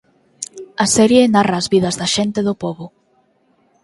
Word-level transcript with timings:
A 0.85 0.85
serie 0.95 1.23
narra 1.33 1.55
as 1.61 1.67
vidas 1.73 1.95
da 2.01 2.07
xente 2.15 2.39
do 2.47 2.53
pobo. 2.63 2.85